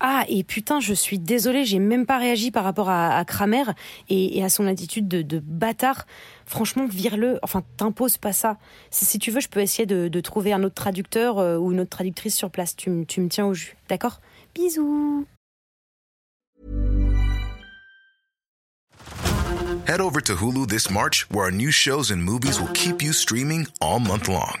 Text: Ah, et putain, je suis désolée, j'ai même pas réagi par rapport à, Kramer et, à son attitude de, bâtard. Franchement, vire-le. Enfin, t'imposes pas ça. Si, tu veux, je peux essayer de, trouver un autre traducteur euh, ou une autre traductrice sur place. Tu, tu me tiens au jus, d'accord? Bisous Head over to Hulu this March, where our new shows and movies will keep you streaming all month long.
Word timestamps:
Ah, 0.00 0.24
et 0.28 0.44
putain, 0.44 0.78
je 0.80 0.94
suis 0.94 1.18
désolée, 1.18 1.64
j'ai 1.64 1.80
même 1.80 2.06
pas 2.06 2.18
réagi 2.18 2.50
par 2.50 2.64
rapport 2.64 2.88
à, 2.88 3.24
Kramer 3.24 3.64
et, 4.08 4.42
à 4.44 4.48
son 4.48 4.66
attitude 4.66 5.08
de, 5.08 5.38
bâtard. 5.40 6.06
Franchement, 6.46 6.86
vire-le. 6.86 7.38
Enfin, 7.42 7.62
t'imposes 7.76 8.16
pas 8.16 8.32
ça. 8.32 8.58
Si, 8.90 9.18
tu 9.18 9.30
veux, 9.30 9.40
je 9.40 9.48
peux 9.48 9.60
essayer 9.60 9.86
de, 9.86 10.20
trouver 10.20 10.52
un 10.52 10.62
autre 10.62 10.74
traducteur 10.74 11.38
euh, 11.38 11.56
ou 11.56 11.72
une 11.72 11.80
autre 11.80 11.90
traductrice 11.90 12.36
sur 12.36 12.50
place. 12.50 12.76
Tu, 12.76 13.04
tu 13.06 13.20
me 13.20 13.28
tiens 13.28 13.46
au 13.46 13.54
jus, 13.54 13.76
d'accord? 13.88 14.20
Bisous 14.54 15.26
Head 19.86 20.00
over 20.00 20.20
to 20.20 20.34
Hulu 20.34 20.68
this 20.68 20.90
March, 20.90 21.30
where 21.30 21.46
our 21.46 21.50
new 21.50 21.70
shows 21.70 22.10
and 22.10 22.22
movies 22.22 22.60
will 22.60 22.68
keep 22.74 23.00
you 23.00 23.14
streaming 23.14 23.68
all 23.80 23.98
month 23.98 24.28
long. 24.28 24.60